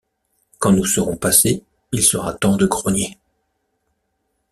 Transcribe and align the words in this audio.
Quand 0.57 0.71
nous 0.71 0.85
serons 0.87 1.15
passés, 1.15 1.61
il 1.91 2.01
sera 2.01 2.33
temps 2.33 2.57
de 2.57 2.65
grogner! 2.65 3.19